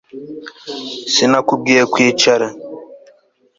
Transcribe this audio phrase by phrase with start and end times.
[1.13, 2.47] Sinakubwiye kwicara